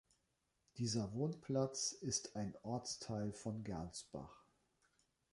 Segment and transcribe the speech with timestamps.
[0.79, 4.47] Dieser Wohnplatz ist ein Ortsteil von Gernsbach.